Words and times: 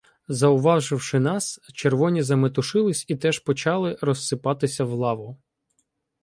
Зауваживши 0.27 1.19
нас, 1.19 1.59
червоні 1.73 2.23
заметушились 2.23 3.05
і 3.07 3.15
теж 3.15 3.39
почали 3.39 3.97
розсипатися 4.01 4.83
в 4.83 4.93
лаву. 4.93 5.37